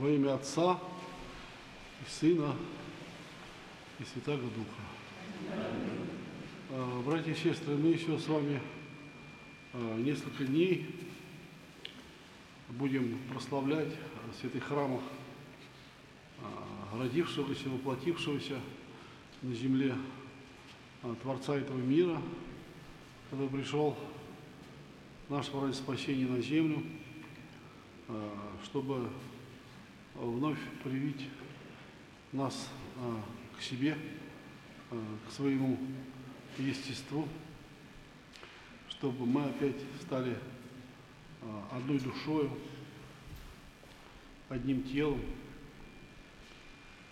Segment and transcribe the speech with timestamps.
[0.00, 0.80] Во имя Отца
[2.00, 2.56] и Сына
[3.98, 5.52] и Святаго Духа.
[6.70, 8.62] А, Братья и сестры, мы еще с вами
[9.74, 10.86] а, несколько дней
[12.70, 13.92] будем прославлять
[14.40, 15.02] святых храмах
[16.38, 18.58] а, родившегося, воплотившегося
[19.42, 19.94] на земле
[21.02, 22.22] а, Творца этого мира,
[23.30, 23.98] который пришел
[25.28, 26.82] наш ради спасения на землю,
[28.08, 28.32] а,
[28.64, 29.06] чтобы
[30.14, 31.28] вновь привить
[32.32, 32.68] нас
[32.98, 33.22] а,
[33.56, 33.96] к себе,
[34.90, 35.78] а, к своему
[36.58, 37.28] естеству,
[38.88, 40.36] чтобы мы опять стали
[41.70, 42.50] одной душою,
[44.50, 45.20] одним телом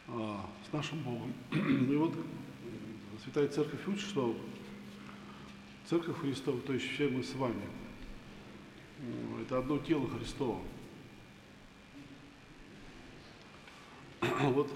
[0.06, 1.33] с нашим Богом.
[1.53, 2.15] И вот
[3.25, 4.37] Святая Церковь учит, что
[5.87, 7.62] Церковь Христова, то есть все мы с вами,
[9.41, 10.61] это одно тело Христово.
[14.41, 14.70] Вот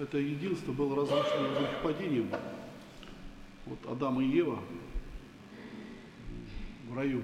[0.00, 2.30] это единство было разрушено грехопадением.
[3.66, 4.58] Вот Адам и Ева
[6.88, 7.22] в раю,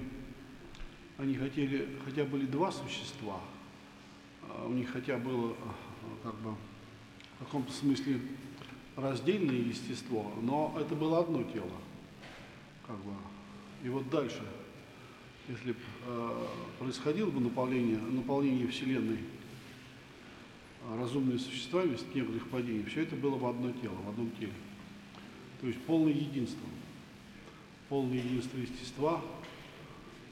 [1.17, 3.39] они хотели, хотя были два существа,
[4.43, 5.73] а у них хотя было а,
[6.23, 8.21] как бы в каком-то смысле
[8.95, 11.71] раздельное естество, но это было одно тело.
[12.85, 13.13] Как бы.
[13.83, 14.41] И вот дальше,
[15.47, 19.19] если э, происходило бы наполнение, наполнение Вселенной
[20.87, 24.53] а, разумными существами с не грехопадения, все это было в одно тело, в одном теле.
[25.61, 26.67] То есть полное единство.
[27.89, 29.21] Полное единство естества,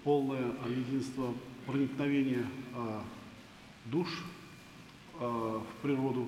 [0.03, 1.33] полное единство
[1.65, 3.03] проникновения а,
[3.85, 4.23] душ
[5.19, 6.27] а, в природу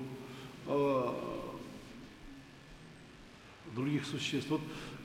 [0.66, 1.42] а,
[3.74, 4.50] других существ.
[4.50, 4.60] Вот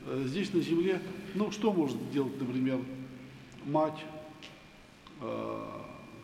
[0.05, 1.01] э, здесь на Земле,
[1.35, 2.79] ну что может делать, например,
[3.65, 4.03] мать
[5.21, 5.63] э,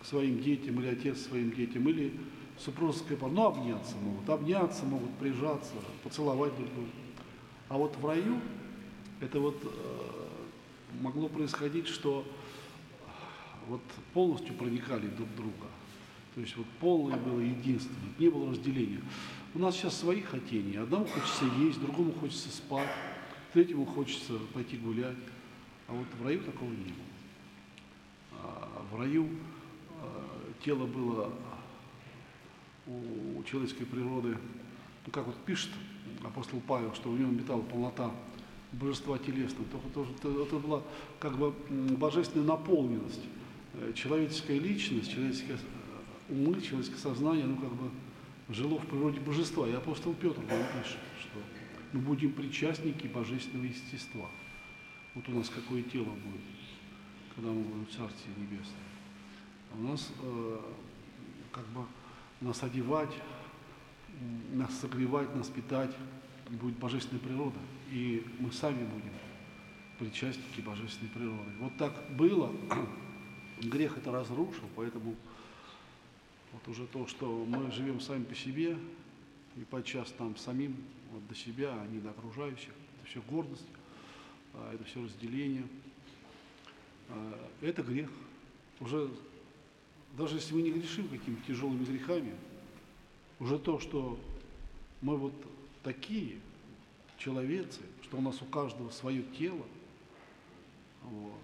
[0.02, 2.14] к своим детям или отец своим детям, или
[2.60, 6.92] супружеская пара, ну обняться могут, обняться могут, прижаться, поцеловать друг друга.
[7.70, 8.40] А вот в раю
[9.20, 10.24] это вот э,
[11.02, 12.26] могло происходить, что
[13.68, 13.82] вот
[14.14, 15.68] полностью проникали друг в друга.
[16.36, 19.02] То есть вот полное было единство, не было разделения.
[19.54, 20.82] У нас сейчас свои хотения.
[20.82, 22.90] Одному хочется есть, другому хочется спать,
[23.54, 25.18] третьему хочется пойти гулять.
[25.88, 28.42] А вот в раю такого не было.
[28.42, 29.30] А в раю
[30.02, 30.26] а,
[30.66, 31.32] тело было
[32.88, 34.38] у, человеческой природы,
[35.06, 35.70] ну как вот пишет
[36.24, 38.12] апостол Павел, что у него металл полнота
[38.72, 40.82] божества телесного, то, то, то, это была
[41.20, 41.54] как бы
[41.98, 43.22] божественная наполненность.
[43.74, 47.90] Э, Человеческая личность, человеческое э, умы, человеческое сознание, ну как бы
[48.50, 49.68] жило в природе божества.
[49.68, 51.40] И апостол Петр нам пишет, что
[51.94, 54.30] мы будем причастники божественного естества.
[55.16, 56.42] Вот у нас какое тело будет,
[57.36, 58.76] когда мы будем в Царстве Небесном.
[59.72, 60.60] А у нас э,
[61.52, 61.86] как бы
[62.44, 63.14] нас одевать,
[64.52, 65.92] нас согревать, нас питать
[66.50, 67.58] будет божественная природа.
[67.90, 69.14] И мы сами будем
[69.98, 71.52] причастники божественной природы.
[71.60, 72.52] Вот так было,
[73.62, 75.16] грех это разрушил, поэтому
[76.52, 78.78] вот уже то, что мы живем сами по себе,
[79.56, 80.76] и подчас нам самим
[81.12, 83.68] вот до себя, а не до окружающих, это все гордость,
[84.54, 85.64] а, это все разделение.
[87.10, 88.10] А, Это грех.
[88.80, 89.10] Уже
[90.14, 92.34] даже если мы не грешим какими-то тяжелыми грехами,
[93.40, 94.20] уже то, что
[95.02, 95.34] мы вот
[95.84, 96.38] такие
[97.18, 99.66] человецы, что у нас у каждого свое тело,
[101.04, 101.42] вот,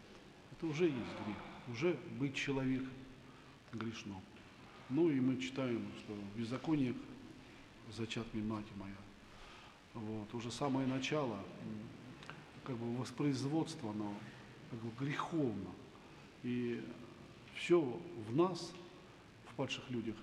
[0.51, 1.37] это уже есть грех.
[1.67, 2.89] Уже быть человеком
[3.73, 4.15] грешно.
[4.89, 6.95] Ну и мы читаем, что в беззакониях
[7.95, 8.95] зачат мне мать моя.
[9.93, 10.33] Вот.
[10.33, 11.39] Уже самое начало,
[12.63, 14.13] как бы воспроизводство, оно
[14.71, 15.69] как бы греховно.
[16.43, 16.81] И
[17.55, 18.71] все в нас,
[19.51, 20.15] в падших людях,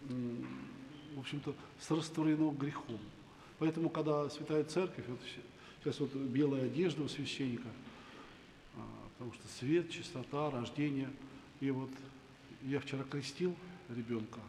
[0.00, 3.00] в общем-то, срастворено грехом.
[3.58, 5.20] Поэтому, когда Святая Церковь, вот
[5.82, 7.68] сейчас вот белая одежда у священника,
[8.76, 8.80] а,
[9.14, 11.10] потому что свет, чистота, рождение.
[11.60, 11.90] И вот
[12.62, 13.56] я вчера крестил
[13.88, 14.40] ребенка,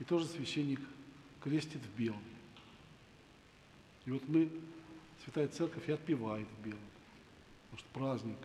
[0.00, 0.80] и тоже священник
[1.40, 2.22] крестит в белом.
[4.06, 4.50] И вот мы,
[5.24, 6.80] Святая Церковь, и отпевает в белом.
[7.70, 8.38] Потому что праздник,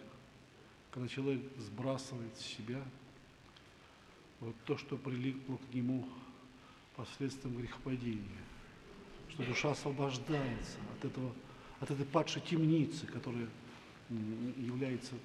[0.92, 2.84] когда человек сбрасывает с себя
[4.40, 6.08] вот то, что прилипло к нему
[6.96, 8.42] последствием грехопадения,
[9.30, 11.32] что душа освобождается от, этого,
[11.80, 13.48] от этой падшей темницы, которая
[14.58, 15.16] является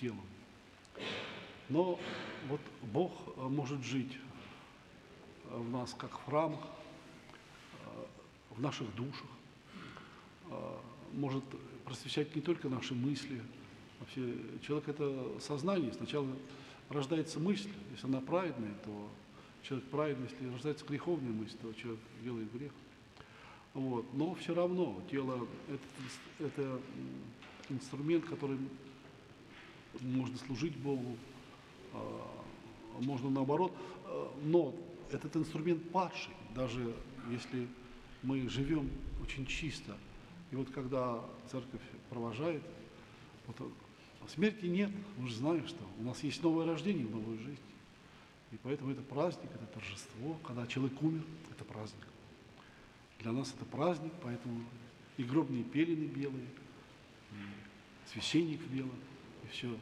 [0.00, 0.26] телом.
[1.68, 1.98] Но
[2.48, 4.18] вот Бог э, может жить
[5.44, 6.60] э, в нас, как в храмах,
[7.84, 8.04] э,
[8.50, 9.26] в наших душах,
[11.14, 11.44] может
[11.86, 13.40] просвещать не только наши мысли.
[14.00, 15.90] Вообще человек это сознание.
[15.94, 16.28] Сначала
[16.92, 19.08] рождается мысль, если она праведная, то
[19.62, 22.72] человек праведный, если рождается греховная мысль, то человек делает грех.
[23.74, 24.04] Вот.
[24.12, 26.80] Но все равно тело это, это
[27.68, 28.68] инструмент, которым
[30.00, 31.16] можно служить Богу,
[31.92, 32.44] а,
[33.00, 33.72] можно наоборот,
[34.04, 34.74] а, но
[35.10, 36.94] этот инструмент падший, даже
[37.30, 37.66] если
[38.22, 38.90] мы живем
[39.22, 39.96] очень чисто.
[40.50, 41.80] И вот когда церковь
[42.10, 42.62] провожает,
[43.46, 43.70] вот, а
[44.28, 47.60] смерти нет, мы же знаем, что у нас есть новое рождение, новая жизнь.
[48.52, 50.34] И поэтому это праздник, это торжество.
[50.44, 52.06] Когда человек умер, это праздник.
[53.20, 54.64] Для нас это праздник, поэтому
[55.16, 56.46] и гробные пелены белые,
[57.30, 58.98] и священник в белом,
[59.44, 59.74] и все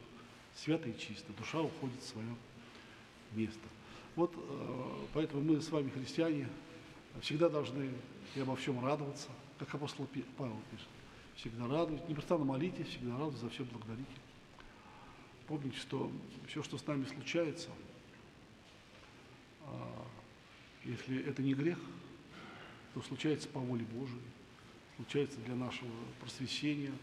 [0.55, 1.33] свято и чисто.
[1.33, 2.35] Душа уходит в свое
[3.33, 3.67] место.
[4.15, 6.47] Вот э, поэтому мы с вами, христиане,
[7.21, 7.91] всегда должны
[8.35, 10.07] и обо всем радоваться, как апостол
[10.37, 10.87] Павел пишет.
[11.35, 14.11] Всегда радуйтесь, непрестанно молитесь, всегда радуйтесь, за все благодарите.
[15.51, 16.09] Помните, что
[16.47, 17.67] все, что с нами случается,
[19.65, 20.07] а,
[20.85, 21.77] если это не грех,
[22.93, 24.21] то случается по воле Божией,
[24.95, 26.93] случается для нашего просвещения,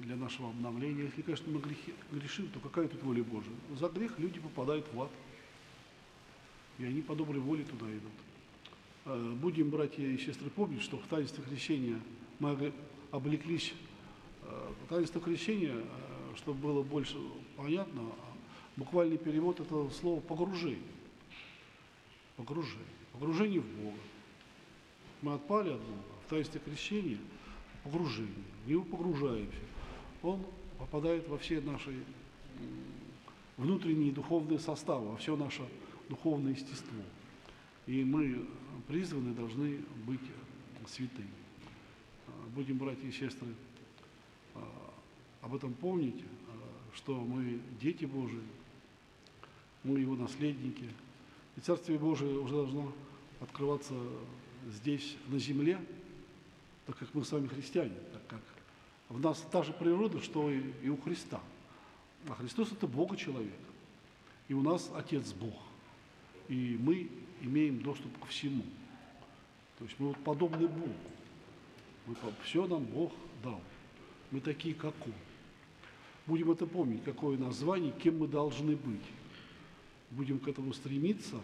[0.00, 1.04] для нашего обновления.
[1.04, 3.54] Если, конечно, мы грехи, грешим, то какая тут воля Божия?
[3.78, 5.10] За грех люди попадают в ад,
[6.80, 8.12] и они по доброй воле туда идут.
[9.04, 12.00] Э, Будем, братья и сестры, помнить, что в таинстве крещения
[12.40, 12.72] мы
[13.12, 13.72] облеклись.
[14.42, 15.76] э, Таинство крещения,
[16.36, 17.16] чтобы было больше
[17.56, 18.02] понятно,
[18.76, 20.80] буквальный перевод этого слова «погружение».
[22.36, 22.86] Погружение.
[23.12, 23.98] Погружение в Бога.
[25.22, 26.02] Мы отпали от Бога.
[26.26, 27.18] В таинстве крещения
[27.84, 28.44] погружение.
[28.64, 29.58] В него погружаемся.
[30.22, 30.44] Он
[30.78, 31.94] попадает во все наши
[33.56, 35.62] внутренние духовные составы, во все наше
[36.08, 37.02] духовное естество.
[37.86, 38.46] И мы
[38.88, 40.20] призваны должны быть
[40.86, 41.28] святыми.
[42.26, 43.69] А, Будем, братья и сестры, а,
[45.50, 48.40] об этом помнить, а, что мы дети Божии,
[49.82, 50.88] мы Его наследники.
[51.56, 52.92] И Царствие Божие уже должно
[53.40, 53.94] открываться
[54.68, 55.80] здесь, на земле,
[56.86, 58.40] так как мы с вами христиане, так как
[59.08, 61.40] в нас та же природа, что и, и у Христа.
[62.28, 63.58] А Христос– это Бога человек.
[64.46, 65.54] И у нас Отец Бог.
[66.46, 67.10] И мы
[67.40, 68.62] имеем доступ ко всему.
[69.80, 70.94] То есть мы вот подобны Богу.
[72.06, 72.14] Мы,
[72.44, 73.12] все нам Бог
[73.42, 73.60] дал.
[74.30, 75.12] Мы такие, как Он.
[76.26, 79.04] Будем это помнить, какое название, кем мы должны быть.
[80.10, 81.36] Будем к этому стремиться,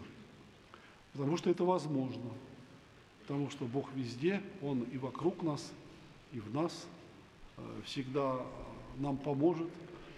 [1.13, 2.29] потому что это возможно.
[3.21, 5.71] Потому что Бог везде, Он и вокруг нас,
[6.31, 6.87] и в нас
[7.57, 8.41] э, всегда
[8.97, 9.67] нам поможет,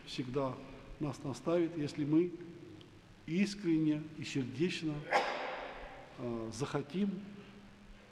[0.06, 0.56] всегда
[1.00, 2.32] нас наставит, если мы
[3.26, 4.94] искренне и сердечно
[6.18, 7.10] э, захотим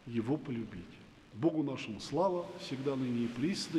[0.06, 0.84] Его полюбить.
[1.34, 3.78] Богу нашему слава, всегда ныне и присно.